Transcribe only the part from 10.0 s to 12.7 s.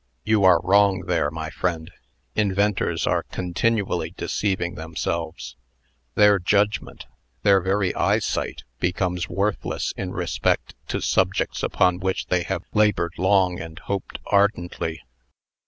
respect to subjects upon which they have